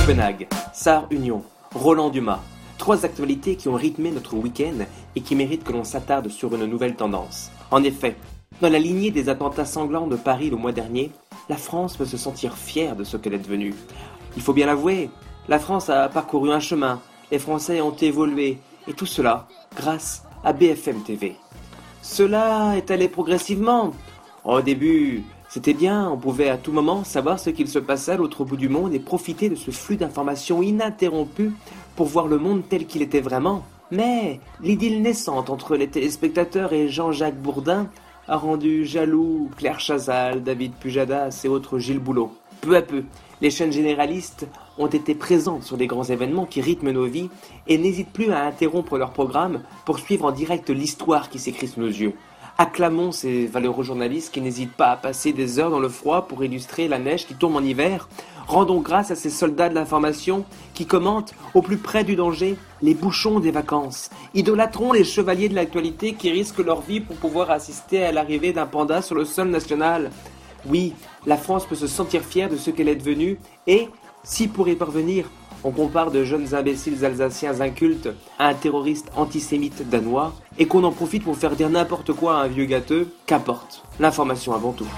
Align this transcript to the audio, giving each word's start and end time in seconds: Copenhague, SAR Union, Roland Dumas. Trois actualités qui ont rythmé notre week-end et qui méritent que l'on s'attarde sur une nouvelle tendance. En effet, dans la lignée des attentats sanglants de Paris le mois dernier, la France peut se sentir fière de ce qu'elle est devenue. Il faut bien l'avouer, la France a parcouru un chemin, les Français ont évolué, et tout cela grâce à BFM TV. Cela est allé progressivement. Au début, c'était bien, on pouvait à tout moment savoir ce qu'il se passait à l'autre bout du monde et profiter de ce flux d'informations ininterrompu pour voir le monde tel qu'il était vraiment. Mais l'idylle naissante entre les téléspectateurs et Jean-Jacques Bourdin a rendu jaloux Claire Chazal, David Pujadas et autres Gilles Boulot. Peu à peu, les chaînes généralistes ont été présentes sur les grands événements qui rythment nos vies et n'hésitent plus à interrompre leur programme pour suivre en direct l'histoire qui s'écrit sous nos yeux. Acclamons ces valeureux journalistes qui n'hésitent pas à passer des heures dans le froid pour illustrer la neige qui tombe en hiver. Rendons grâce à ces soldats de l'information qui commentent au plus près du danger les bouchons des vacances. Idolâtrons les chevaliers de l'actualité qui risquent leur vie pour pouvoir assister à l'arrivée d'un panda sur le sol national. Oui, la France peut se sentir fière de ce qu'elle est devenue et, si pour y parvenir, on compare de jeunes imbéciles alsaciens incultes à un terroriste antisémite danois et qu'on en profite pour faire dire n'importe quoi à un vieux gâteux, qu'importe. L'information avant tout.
Copenhague, 0.00 0.48
SAR 0.72 1.06
Union, 1.10 1.42
Roland 1.74 2.08
Dumas. 2.08 2.40
Trois 2.78 3.04
actualités 3.04 3.56
qui 3.56 3.68
ont 3.68 3.74
rythmé 3.74 4.10
notre 4.10 4.34
week-end 4.34 4.86
et 5.14 5.20
qui 5.20 5.34
méritent 5.34 5.62
que 5.62 5.72
l'on 5.72 5.84
s'attarde 5.84 6.28
sur 6.30 6.54
une 6.54 6.64
nouvelle 6.64 6.96
tendance. 6.96 7.50
En 7.70 7.84
effet, 7.84 8.16
dans 8.62 8.70
la 8.70 8.78
lignée 8.78 9.10
des 9.10 9.28
attentats 9.28 9.66
sanglants 9.66 10.06
de 10.06 10.16
Paris 10.16 10.48
le 10.48 10.56
mois 10.56 10.72
dernier, 10.72 11.10
la 11.50 11.58
France 11.58 11.98
peut 11.98 12.06
se 12.06 12.16
sentir 12.16 12.56
fière 12.56 12.96
de 12.96 13.04
ce 13.04 13.18
qu'elle 13.18 13.34
est 13.34 13.38
devenue. 13.38 13.74
Il 14.36 14.42
faut 14.42 14.54
bien 14.54 14.66
l'avouer, 14.66 15.10
la 15.48 15.58
France 15.58 15.90
a 15.90 16.08
parcouru 16.08 16.50
un 16.50 16.60
chemin, 16.60 17.00
les 17.30 17.38
Français 17.38 17.82
ont 17.82 17.94
évolué, 17.94 18.58
et 18.88 18.94
tout 18.94 19.06
cela 19.06 19.48
grâce 19.76 20.24
à 20.42 20.54
BFM 20.54 21.02
TV. 21.02 21.36
Cela 22.00 22.72
est 22.74 22.90
allé 22.90 23.08
progressivement. 23.08 23.92
Au 24.44 24.62
début, 24.62 25.24
c'était 25.52 25.74
bien, 25.74 26.08
on 26.08 26.16
pouvait 26.16 26.48
à 26.48 26.56
tout 26.56 26.70
moment 26.70 27.02
savoir 27.02 27.40
ce 27.40 27.50
qu'il 27.50 27.66
se 27.66 27.80
passait 27.80 28.12
à 28.12 28.16
l'autre 28.16 28.44
bout 28.44 28.56
du 28.56 28.68
monde 28.68 28.94
et 28.94 29.00
profiter 29.00 29.48
de 29.48 29.56
ce 29.56 29.72
flux 29.72 29.96
d'informations 29.96 30.62
ininterrompu 30.62 31.50
pour 31.96 32.06
voir 32.06 32.28
le 32.28 32.38
monde 32.38 32.62
tel 32.68 32.86
qu'il 32.86 33.02
était 33.02 33.20
vraiment. 33.20 33.64
Mais 33.90 34.38
l'idylle 34.60 35.02
naissante 35.02 35.50
entre 35.50 35.76
les 35.76 35.88
téléspectateurs 35.88 36.72
et 36.72 36.86
Jean-Jacques 36.86 37.42
Bourdin 37.42 37.88
a 38.28 38.36
rendu 38.36 38.86
jaloux 38.86 39.50
Claire 39.56 39.80
Chazal, 39.80 40.44
David 40.44 40.72
Pujadas 40.74 41.40
et 41.42 41.48
autres 41.48 41.80
Gilles 41.80 41.98
Boulot. 41.98 42.30
Peu 42.60 42.76
à 42.76 42.82
peu, 42.82 43.02
les 43.40 43.50
chaînes 43.50 43.72
généralistes 43.72 44.46
ont 44.78 44.86
été 44.86 45.16
présentes 45.16 45.64
sur 45.64 45.76
les 45.76 45.88
grands 45.88 46.04
événements 46.04 46.46
qui 46.46 46.60
rythment 46.60 46.92
nos 46.92 47.06
vies 47.06 47.28
et 47.66 47.76
n'hésitent 47.76 48.12
plus 48.12 48.30
à 48.30 48.44
interrompre 48.44 48.98
leur 48.98 49.10
programme 49.10 49.62
pour 49.84 49.98
suivre 49.98 50.26
en 50.26 50.30
direct 50.30 50.70
l'histoire 50.70 51.28
qui 51.28 51.40
s'écrit 51.40 51.66
sous 51.66 51.80
nos 51.80 51.88
yeux. 51.88 52.14
Acclamons 52.60 53.10
ces 53.10 53.46
valeureux 53.46 53.84
journalistes 53.84 54.34
qui 54.34 54.42
n'hésitent 54.42 54.74
pas 54.74 54.90
à 54.90 54.96
passer 54.98 55.32
des 55.32 55.58
heures 55.58 55.70
dans 55.70 55.80
le 55.80 55.88
froid 55.88 56.28
pour 56.28 56.44
illustrer 56.44 56.88
la 56.88 56.98
neige 56.98 57.26
qui 57.26 57.34
tombe 57.34 57.56
en 57.56 57.64
hiver. 57.64 58.06
Rendons 58.46 58.82
grâce 58.82 59.10
à 59.10 59.16
ces 59.16 59.30
soldats 59.30 59.70
de 59.70 59.74
l'information 59.74 60.44
qui 60.74 60.84
commentent 60.84 61.32
au 61.54 61.62
plus 61.62 61.78
près 61.78 62.04
du 62.04 62.16
danger 62.16 62.58
les 62.82 62.92
bouchons 62.92 63.40
des 63.40 63.50
vacances. 63.50 64.10
Idolâtrons 64.34 64.92
les 64.92 65.04
chevaliers 65.04 65.48
de 65.48 65.54
l'actualité 65.54 66.12
qui 66.12 66.30
risquent 66.30 66.58
leur 66.58 66.82
vie 66.82 67.00
pour 67.00 67.16
pouvoir 67.16 67.50
assister 67.50 68.04
à 68.04 68.12
l'arrivée 68.12 68.52
d'un 68.52 68.66
panda 68.66 69.00
sur 69.00 69.14
le 69.14 69.24
sol 69.24 69.48
national. 69.48 70.10
Oui, 70.66 70.92
la 71.24 71.38
France 71.38 71.64
peut 71.64 71.74
se 71.74 71.86
sentir 71.86 72.20
fière 72.20 72.50
de 72.50 72.58
ce 72.58 72.68
qu'elle 72.68 72.90
est 72.90 72.96
devenue 72.96 73.38
et, 73.66 73.88
si 74.22 74.48
pour 74.48 74.68
y 74.68 74.74
parvenir, 74.74 75.30
on 75.64 75.70
compare 75.70 76.10
de 76.10 76.24
jeunes 76.24 76.54
imbéciles 76.54 77.04
alsaciens 77.04 77.60
incultes 77.60 78.08
à 78.38 78.48
un 78.48 78.54
terroriste 78.54 79.10
antisémite 79.16 79.88
danois 79.88 80.32
et 80.58 80.66
qu'on 80.66 80.84
en 80.84 80.92
profite 80.92 81.24
pour 81.24 81.36
faire 81.36 81.56
dire 81.56 81.70
n'importe 81.70 82.12
quoi 82.12 82.38
à 82.38 82.44
un 82.44 82.48
vieux 82.48 82.66
gâteux, 82.66 83.08
qu'importe. 83.26 83.82
L'information 83.98 84.54
avant 84.54 84.72
tout. 84.72 84.88